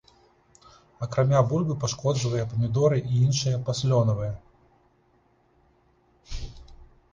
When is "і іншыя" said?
3.11-3.61